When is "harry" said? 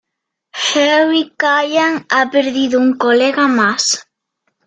0.67-1.29